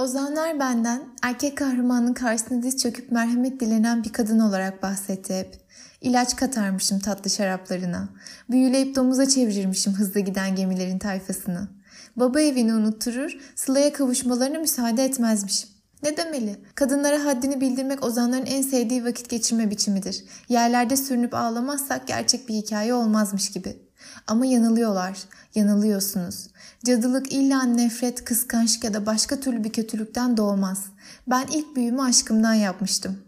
[0.00, 5.60] Ozanlar benden erkek kahramanın karşısında diz çöküp merhamet dilenen bir kadın olarak bahsetti hep.
[6.00, 8.08] İlaç katarmışım tatlı şaraplarına.
[8.50, 11.68] Büyüleyip domuza çevirirmişim hızlı giden gemilerin tayfasını.
[12.16, 15.70] Baba evini unutturur, Sıla'ya kavuşmalarına müsaade etmezmişim.
[16.02, 16.56] Ne demeli?
[16.74, 20.24] Kadınlara haddini bildirmek ozanların en sevdiği vakit geçirme biçimidir.
[20.48, 23.89] Yerlerde sürünüp ağlamazsak gerçek bir hikaye olmazmış gibi.
[24.26, 25.18] Ama yanılıyorlar,
[25.54, 26.46] yanılıyorsunuz.
[26.84, 30.84] Cadılık illa nefret, kıskançlık ya da başka türlü bir kötülükten doğmaz.
[31.26, 33.18] Ben ilk büyümü aşkımdan yapmıştım.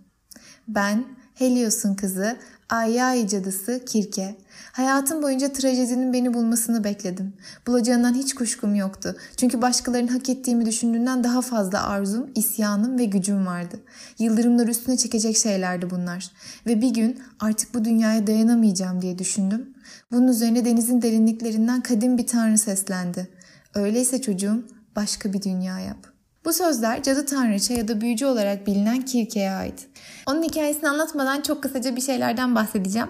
[0.68, 2.36] Ben, Helios'un kızı,
[2.68, 4.36] Ayyai cadısı Kirke.
[4.72, 7.32] Hayatım boyunca trajedinin beni bulmasını bekledim.
[7.66, 9.16] Bulacağından hiç kuşkum yoktu.
[9.36, 13.80] Çünkü başkalarının hak ettiğimi düşündüğünden daha fazla arzum, isyanım ve gücüm vardı.
[14.18, 16.30] Yıldırımlar üstüne çekecek şeylerdi bunlar.
[16.66, 19.74] Ve bir gün artık bu dünyaya dayanamayacağım diye düşündüm.
[20.12, 23.28] Bunun üzerine denizin derinliklerinden kadim bir tanrı seslendi.
[23.74, 24.64] Öyleyse çocuğum
[24.96, 26.06] başka bir dünya yap.
[26.44, 29.88] Bu sözler cadı tanrıça ya da büyücü olarak bilinen Kirke'ye ait.
[30.26, 33.08] Onun hikayesini anlatmadan çok kısaca bir şeylerden bahsedeceğim.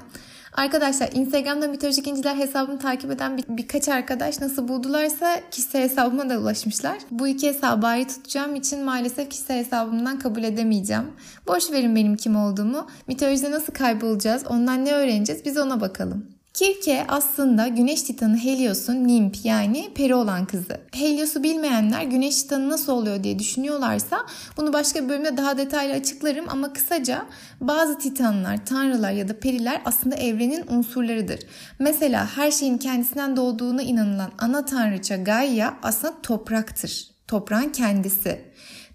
[0.53, 6.39] Arkadaşlar Instagram'da mitolojik inciler hesabımı takip eden bir, birkaç arkadaş nasıl buldularsa kişisel hesabıma da
[6.39, 6.98] ulaşmışlar.
[7.11, 11.11] Bu iki hesabı ayrı tutacağım için maalesef kişisel hesabımdan kabul edemeyeceğim.
[11.47, 12.86] Boş verin benim kim olduğumu.
[13.06, 16.27] Mitolojide nasıl kaybolacağız, ondan ne öğreneceğiz biz ona bakalım.
[16.55, 20.81] Kirke aslında Güneş Titanı Helios'un nimp yani peri olan kızı.
[20.92, 26.44] Helios'u bilmeyenler Güneş Titanı nasıl oluyor diye düşünüyorlarsa bunu başka bir bölümde daha detaylı açıklarım
[26.48, 27.27] ama kısaca
[27.61, 31.41] bazı titanlar, tanrılar ya da periler aslında evrenin unsurlarıdır.
[31.78, 37.06] Mesela her şeyin kendisinden doğduğuna inanılan ana tanrıça Gaia aslında topraktır.
[37.28, 38.44] Toprağın kendisi.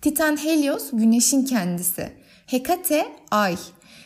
[0.02, 2.27] Titan Helios güneşin kendisi.
[2.48, 3.58] Hekate ay.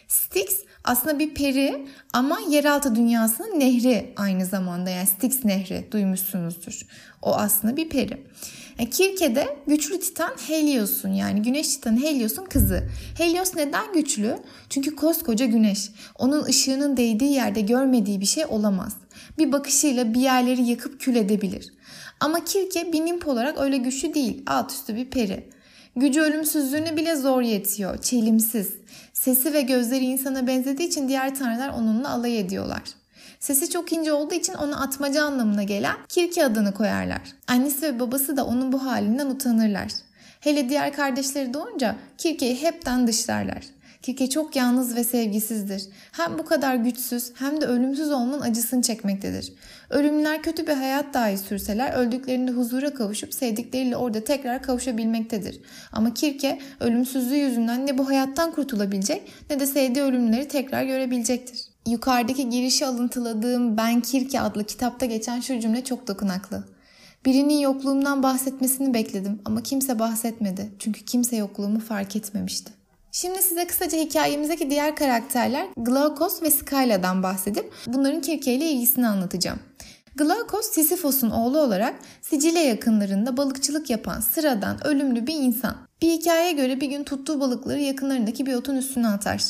[0.08, 6.82] Styx aslında bir peri ama yeraltı dünyasının nehri aynı zamanda yani Styx nehri duymuşsunuzdur.
[7.22, 8.24] O aslında bir peri.
[8.80, 12.90] Yani Kirke'de güçlü titan Helios'un yani güneş titanı Helios'un kızı.
[13.18, 14.38] Helios neden güçlü?
[14.70, 15.90] Çünkü koskoca güneş.
[16.20, 18.96] Onun ışığının değdiği yerde görmediği bir şey olamaz.
[19.38, 21.74] Bir bakışıyla bir yerleri yakıp kül edebilir.
[22.20, 24.44] Ama Kirke bir nimp olarak öyle güçlü değil.
[24.48, 25.50] Alt üstü bir peri.
[25.96, 27.98] Gücü ölümsüzlüğüne bile zor yetiyor.
[27.98, 28.74] Çelimsiz.
[29.14, 32.82] Sesi ve gözleri insana benzediği için diğer tanrılar onunla alay ediyorlar.
[33.40, 37.22] Sesi çok ince olduğu için ona atmaca anlamına gelen Kirki adını koyarlar.
[37.48, 39.88] Annesi ve babası da onun bu halinden utanırlar.
[40.40, 43.62] Hele diğer kardeşleri doğunca Kirke'yi hepten dışlarlar.
[44.02, 45.84] Kirke çok yalnız ve sevgisizdir.
[46.12, 49.54] Hem bu kadar güçsüz hem de ölümsüz olmanın acısını çekmektedir.
[49.90, 55.60] Ölümler kötü bir hayat dahi sürseler öldüklerinde huzura kavuşup sevdikleriyle orada tekrar kavuşabilmektedir.
[55.92, 61.62] Ama Kirke ölümsüzlüğü yüzünden ne bu hayattan kurtulabilecek ne de sevdiği ölümleri tekrar görebilecektir.
[61.88, 66.64] Yukarıdaki girişi alıntıladığım Ben Kirke adlı kitapta geçen şu cümle çok dokunaklı.
[67.26, 70.70] Birinin yokluğumdan bahsetmesini bekledim ama kimse bahsetmedi.
[70.80, 72.81] Çünkü kimse yokluğumu fark etmemişti.
[73.12, 79.60] Şimdi size kısaca hikayemizdeki diğer karakterler Glaukos ve Skyla'dan bahsedip bunların Kirke ile ilgisini anlatacağım.
[80.16, 85.76] Glaukos Sisyphos'un oğlu olarak Sicilya yakınlarında balıkçılık yapan sıradan ölümlü bir insan.
[86.02, 89.44] Bir hikayeye göre bir gün tuttuğu balıkları yakınlarındaki bir otun üstüne atar.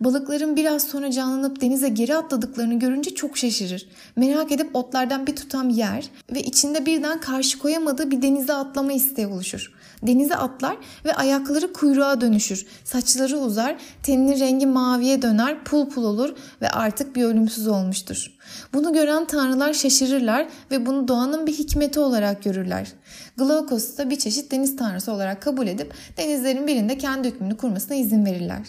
[0.00, 3.88] Balıkların biraz sonra canlanıp denize geri atladıklarını görünce çok şaşırır.
[4.16, 9.26] Merak edip otlardan bir tutam yer ve içinde birden karşı koyamadığı bir denize atlama isteği
[9.26, 9.73] oluşur.
[10.06, 12.66] Denize atlar ve ayakları kuyruğa dönüşür.
[12.84, 18.32] Saçları uzar, teninin rengi maviye döner, pul pul olur ve artık bir ölümsüz olmuştur.
[18.72, 22.92] Bunu gören tanrılar şaşırırlar ve bunu doğanın bir hikmeti olarak görürler.
[23.36, 28.26] Glaukos'u da bir çeşit deniz tanrısı olarak kabul edip denizlerin birinde kendi hükmünü kurmasına izin
[28.26, 28.62] verirler.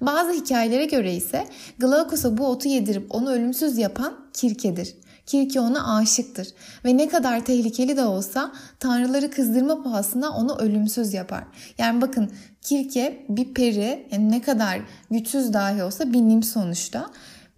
[0.00, 1.46] Bazı hikayelere göre ise
[1.78, 4.94] Glaukos'a bu otu yedirip onu ölümsüz yapan Kirke'dir.
[5.30, 6.48] Kirke ona aşıktır
[6.84, 11.44] ve ne kadar tehlikeli de olsa tanrıları kızdırma pahasına onu ölümsüz yapar.
[11.78, 12.30] Yani bakın
[12.62, 14.80] Kirke bir peri yani ne kadar
[15.10, 17.10] güçsüz dahi olsa bir nim sonuçta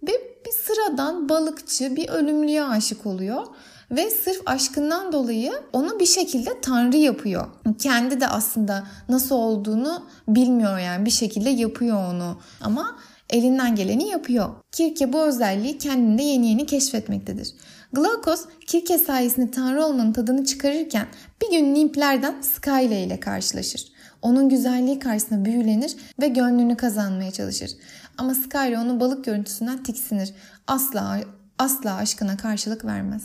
[0.03, 0.11] ve
[0.45, 3.47] bir sıradan balıkçı bir ölümlüye aşık oluyor
[3.91, 7.47] ve sırf aşkından dolayı onu bir şekilde tanrı yapıyor.
[7.79, 12.37] Kendi de aslında nasıl olduğunu bilmiyor yani bir şekilde yapıyor onu.
[12.61, 12.95] Ama
[13.29, 14.49] elinden geleni yapıyor.
[14.71, 17.53] Kirke bu özelliği kendinde yeni yeni keşfetmektedir.
[17.93, 21.07] Glaukos Kirke sayesinde tanrı olmanın tadını çıkarırken
[21.41, 23.93] bir gün nimplerden Skyle ile karşılaşır.
[24.21, 27.71] Onun güzelliği karşısında büyülenir ve gönlünü kazanmaya çalışır.
[28.17, 30.33] Ama Skyle onun balık görüntüsünden tiksinir.
[30.67, 31.19] Asla
[31.59, 33.23] asla aşkına karşılık vermez.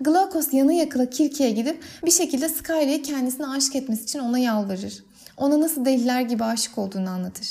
[0.00, 5.04] Glaukos yanı yakıla Kirke'ye gidip bir şekilde Skyle'ye kendisine aşık etmesi için ona yalvarır.
[5.36, 7.46] Ona nasıl deliler gibi aşık olduğunu anlatır.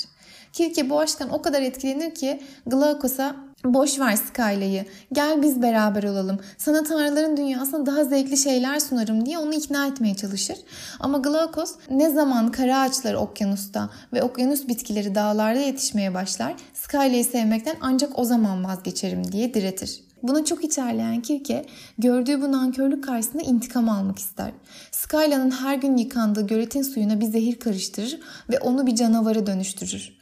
[0.54, 4.84] Kirke bu aşktan o kadar etkilenir ki Glaukos'a Boş ver Skyla'yı.
[5.12, 6.40] Gel biz beraber olalım.
[6.58, 10.56] Sana tanrıların dünyasında daha zevkli şeyler sunarım diye onu ikna etmeye çalışır.
[11.00, 17.76] Ama Glaukos ne zaman kara ağaçları okyanusta ve okyanus bitkileri dağlarda yetişmeye başlar, Skyla'yı sevmekten
[17.80, 20.00] ancak o zaman vazgeçerim diye diretir.
[20.22, 21.66] Buna çok içerleyen Kirke
[21.98, 24.50] gördüğü bu nankörlük karşısında intikam almak ister.
[24.90, 28.20] Skyla'nın her gün yıkandığı göletin suyuna bir zehir karıştırır
[28.50, 30.12] ve onu bir canavara dönüştürür.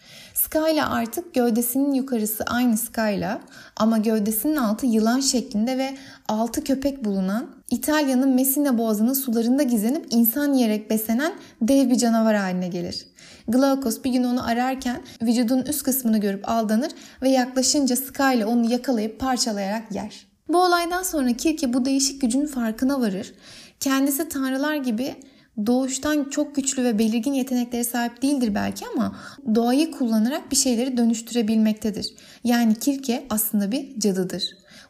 [0.45, 3.41] Skyla artık gövdesinin yukarısı aynı Skyla
[3.77, 5.97] ama gövdesinin altı yılan şeklinde ve
[6.29, 12.69] altı köpek bulunan İtalya'nın Messina boğazının sularında gizlenip insan yiyerek beslenen dev bir canavar haline
[12.69, 13.07] gelir.
[13.49, 16.91] Glaukos bir gün onu ararken vücudun üst kısmını görüp aldanır
[17.23, 20.27] ve yaklaşınca Skyla onu yakalayıp parçalayarak yer.
[20.49, 23.35] Bu olaydan sonra Kirke bu değişik gücün farkına varır.
[23.81, 25.15] Kendisi tanrılar gibi
[25.67, 29.17] doğuştan çok güçlü ve belirgin yeteneklere sahip değildir belki ama
[29.55, 32.15] doğayı kullanarak bir şeyleri dönüştürebilmektedir.
[32.45, 34.45] Yani Kirke aslında bir cadıdır.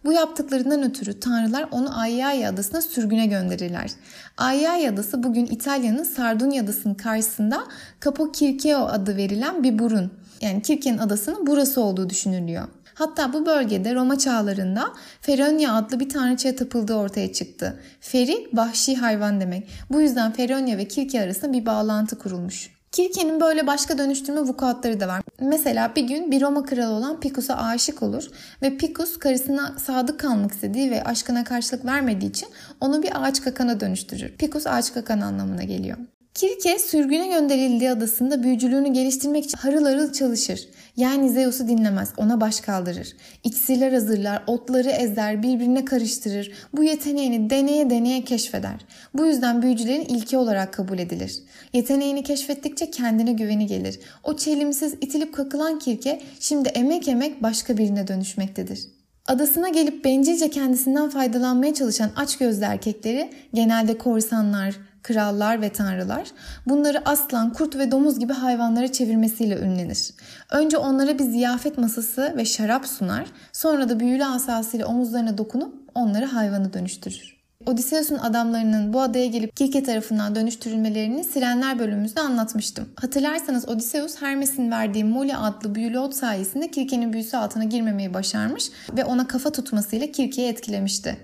[0.05, 3.91] Bu yaptıklarından ötürü tanrılar onu Aiaia adasına sürgüne gönderirler.
[4.39, 7.65] Aiaia adası bugün İtalya'nın Sardunya adasının karşısında
[8.05, 10.13] Capo Kirkeo adı verilen bir burun.
[10.41, 12.69] Yani Kirke'nin adasının burası olduğu düşünülüyor.
[13.03, 17.81] Hatta bu bölgede Roma çağlarında Feronia adlı bir tanrıçaya tapıldığı ortaya çıktı.
[18.01, 19.69] Feri vahşi hayvan demek.
[19.91, 22.71] Bu yüzden Feronia ve Kirke arasında bir bağlantı kurulmuş.
[22.93, 25.23] Kirke'nin böyle başka dönüştürme vukuatları da var.
[25.41, 28.29] Mesela bir gün bir Roma kralı olan Picus'a aşık olur
[28.63, 32.49] ve Picus karısına sadık kalmak istediği ve aşkına karşılık vermediği için
[32.81, 34.37] onu bir ağaç kakana dönüştürür.
[34.37, 35.97] Picus ağaç kakan anlamına geliyor.
[36.35, 40.69] Kirke sürgüne gönderildiği adasında büyücülüğünü geliştirmek için harıl harıl çalışır.
[40.97, 43.17] Yani Zeus'u dinlemez, ona baş kaldırır.
[43.45, 46.53] İksirler hazırlar, otları ezer, birbirine karıştırır.
[46.73, 48.75] Bu yeteneğini deneye deneye keşfeder.
[49.15, 51.39] Bu yüzden büyücülerin ilki olarak kabul edilir.
[51.73, 54.01] Yeteneğini keşfettikçe kendine güveni gelir.
[54.25, 58.87] O çelimsiz itilip kakılan Kirke şimdi emek emek başka birine dönüşmektedir.
[59.27, 66.29] Adasına gelip bencilce kendisinden faydalanmaya çalışan aç gözlü erkekleri genelde korsanlar, krallar ve tanrılar
[66.67, 70.11] bunları aslan, kurt ve domuz gibi hayvanlara çevirmesiyle ünlenir.
[70.51, 76.27] Önce onlara bir ziyafet masası ve şarap sunar, sonra da büyülü asasıyla omuzlarına dokunup onları
[76.27, 77.43] hayvana dönüştürür.
[77.67, 82.89] Odysseus'un adamlarının bu adaya gelip Kirke tarafından dönüştürülmelerini Sirenler bölümümüzde anlatmıştım.
[83.01, 89.05] Hatırlarsanız Odysseus Hermes'in verdiği Moli adlı büyülü ot sayesinde Kirke'nin büyüsü altına girmemeyi başarmış ve
[89.05, 91.17] ona kafa tutmasıyla Kirke'yi etkilemişti.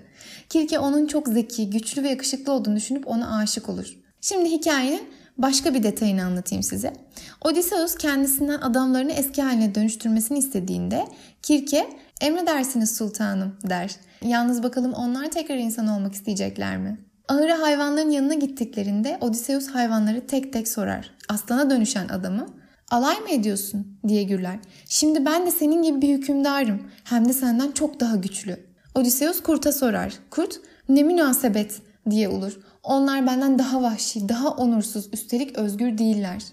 [0.49, 3.95] Kirke onun çok zeki, güçlü ve yakışıklı olduğunu düşünüp ona aşık olur.
[4.21, 5.01] Şimdi hikayenin
[5.37, 6.93] başka bir detayını anlatayım size.
[7.41, 11.07] Odysseus kendisinden adamlarını eski haline dönüştürmesini istediğinde
[11.41, 11.89] Kirke
[12.21, 13.95] emredersiniz sultanım der.
[14.25, 16.97] Yalnız bakalım onlar tekrar insan olmak isteyecekler mi?
[17.27, 21.11] Ahıra hayvanların yanına gittiklerinde Odysseus hayvanları tek tek sorar.
[21.29, 22.47] Aslana dönüşen adamı
[22.91, 24.59] alay mı ediyorsun diye gürler.
[24.85, 26.83] Şimdi ben de senin gibi bir hükümdarım.
[27.03, 28.68] Hem de senden çok daha güçlü.
[28.99, 30.13] Odysseus kurta sorar.
[30.29, 30.59] Kurt
[30.89, 32.59] ne münasebet diye olur.
[32.83, 36.43] Onlar benden daha vahşi, daha onursuz, üstelik özgür değiller.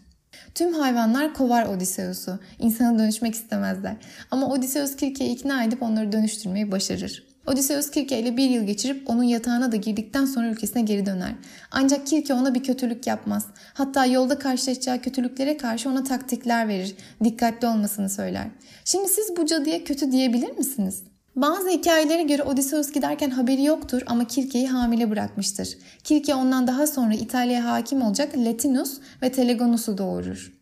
[0.54, 2.38] Tüm hayvanlar kovar Odysseus'u.
[2.58, 3.96] İnsana dönüşmek istemezler.
[4.30, 7.26] Ama Odysseus Kirke'yi ikna edip onları dönüştürmeyi başarır.
[7.46, 11.34] Odysseus Kirke ile bir yıl geçirip onun yatağına da girdikten sonra ülkesine geri döner.
[11.70, 13.46] Ancak Kirke ona bir kötülük yapmaz.
[13.74, 16.96] Hatta yolda karşılaşacağı kötülüklere karşı ona taktikler verir.
[17.24, 18.46] Dikkatli olmasını söyler.
[18.84, 21.02] Şimdi siz bu cadıya kötü diyebilir misiniz?
[21.36, 25.78] Bazı hikayelere göre Odysseus giderken haberi yoktur ama Kirke'yi hamile bırakmıştır.
[26.04, 30.52] Kirke ondan daha sonra İtalya'ya hakim olacak Latinus ve Telegonus'u doğurur.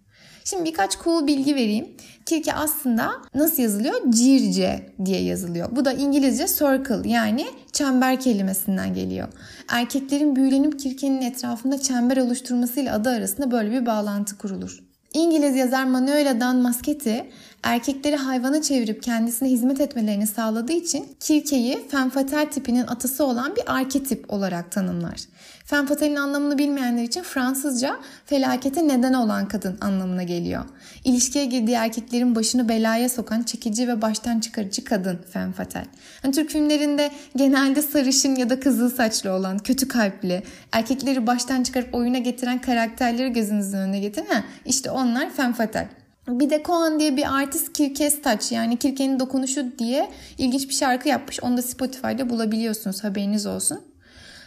[0.45, 1.89] Şimdi birkaç cool bilgi vereyim.
[2.27, 3.95] Kirke aslında nasıl yazılıyor?
[4.11, 5.77] Circe diye yazılıyor.
[5.77, 9.29] Bu da İngilizce circle yani çember kelimesinden geliyor.
[9.69, 14.85] Erkeklerin büyülenip Kirke'nin etrafında çember oluşturmasıyla adı arasında böyle bir bağlantı kurulur.
[15.15, 17.31] İngiliz yazar Manuela Dan Maschetti
[17.65, 24.33] erkekleri hayvana çevirip kendisine hizmet etmelerini sağladığı için Kirke'yi femme tipinin atası olan bir arketip
[24.33, 25.17] olarak tanımlar.
[25.65, 30.65] Femme anlamını bilmeyenler için Fransızca felakete neden olan kadın anlamına geliyor.
[31.05, 35.55] İlişkiye girdiği erkeklerin başını belaya sokan çekici ve baştan çıkarıcı kadın femme
[36.25, 40.43] Yani Türk filmlerinde genelde sarışın ya da kızıl saçlı olan, kötü kalpli,
[40.73, 44.27] erkekleri baştan çıkarıp oyuna getiren karakterleri gözünüzün önüne getirin.
[44.27, 45.55] Ha, işte onlar femme
[46.29, 51.09] bir de Kohan diye bir artist Kirkes Touch yani Kirke'nin dokunuşu diye ilginç bir şarkı
[51.09, 51.41] yapmış.
[51.41, 53.81] Onu da Spotify'da bulabiliyorsunuz haberiniz olsun.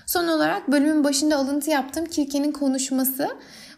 [0.05, 3.29] Son olarak bölümün başında alıntı yaptığım Kirke'nin konuşması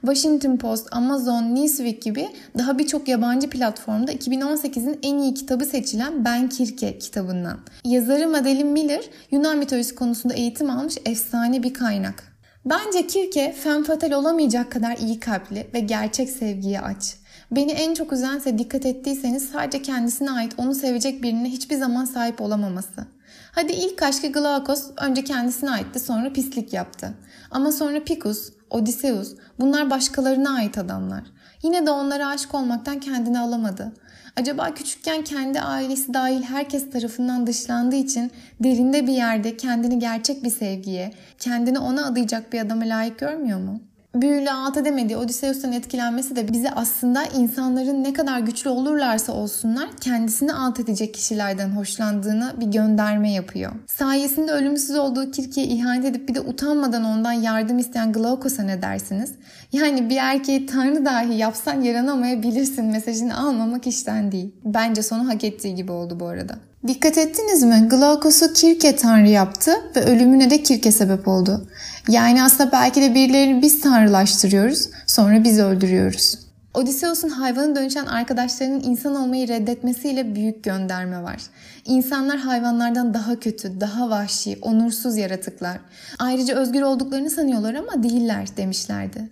[0.02, 6.50] Washington Post, Amazon, Newsweek gibi daha birçok yabancı platformda 2018'in en iyi kitabı seçilen Ben
[6.50, 7.60] Kirke kitabından.
[7.86, 12.24] Yazarı Madeline Miller Yunan mitolojisi konusunda eğitim almış efsane bir kaynak.
[12.66, 17.16] Bence Kirke femme olamayacak kadar iyi kalpli ve gerçek sevgiye aç.
[17.52, 22.42] Beni en çok üzense dikkat ettiyseniz sadece kendisine ait onu sevecek birine hiçbir zaman sahip
[22.42, 23.08] olamaması.
[23.52, 27.14] Hadi ilk aşkı Glaukos önce kendisine aitti sonra pislik yaptı.
[27.52, 31.24] Ama sonra Picus, Odysseus bunlar başkalarına ait adamlar.
[31.64, 33.94] Yine de onlara aşık olmaktan kendini alamadı.
[34.36, 40.50] Acaba küçükken kendi ailesi dahil herkes tarafından dışlandığı için derinde bir yerde kendini gerçek bir
[40.50, 43.89] sevgiye, kendini ona adayacak bir adama layık görmüyor mu?
[44.16, 50.54] Büyüyle alt edemediği Odysseus'tan etkilenmesi de bize aslında insanların ne kadar güçlü olurlarsa olsunlar kendisini
[50.54, 53.72] alt edecek kişilerden hoşlandığını bir gönderme yapıyor.
[53.88, 59.32] Sayesinde ölümsüz olduğu Kirke'ye ihanet edip bir de utanmadan ondan yardım isteyen Glaukos'a ne dersiniz?
[59.72, 64.56] Yani bir erkeği tanrı dahi yapsan yaranamayabilirsin mesajını almamak işten değil.
[64.66, 66.69] Bence sonu hak ettiği gibi oldu bu arada.
[66.88, 67.88] Dikkat ettiniz mi?
[67.90, 71.68] Glaukos'u Kirke tanrı yaptı ve ölümüne de Kirke sebep oldu.
[72.10, 76.40] Yani aslında belki de birilerini biz tanrılaştırıyoruz, sonra biz öldürüyoruz.
[76.74, 81.42] Odysseus'un hayvana dönüşen arkadaşlarının insan olmayı reddetmesiyle büyük gönderme var.
[81.86, 85.80] İnsanlar hayvanlardan daha kötü, daha vahşi, onursuz yaratıklar.
[86.20, 89.30] Ayrıca özgür olduklarını sanıyorlar ama değiller demişlerdi.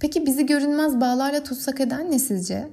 [0.00, 2.68] Peki bizi görünmez bağlarla tutsak eden ne sizce?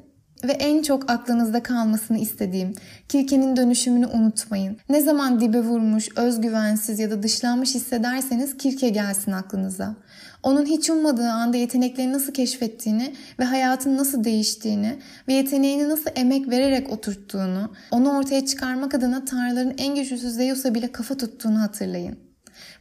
[0.47, 2.73] Ve en çok aklınızda kalmasını istediğim
[3.09, 4.77] Kirke'nin dönüşümünü unutmayın.
[4.89, 9.95] Ne zaman dibe vurmuş, özgüvensiz ya da dışlanmış hissederseniz Kirke gelsin aklınıza.
[10.43, 16.49] Onun hiç ummadığı anda yeteneklerini nasıl keşfettiğini ve hayatın nasıl değiştiğini ve yeteneğini nasıl emek
[16.49, 22.17] vererek oturttuğunu, onu ortaya çıkarmak adına tanrıların en güçlüsü Zeus'a bile kafa tuttuğunu hatırlayın.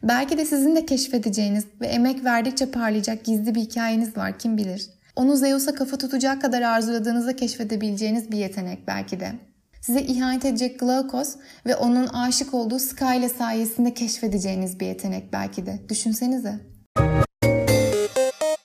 [0.03, 4.89] Belki de sizin de keşfedeceğiniz ve emek verdikçe parlayacak gizli bir hikayeniz var kim bilir.
[5.15, 9.31] Onu Zeus'a kafa tutacak kadar arzuladığınızda keşfedebileceğiniz bir yetenek belki de.
[9.81, 15.79] Size ihanet edecek Glaukos ve onun aşık olduğu Skyle sayesinde keşfedeceğiniz bir yetenek belki de.
[15.89, 16.59] Düşünsenize.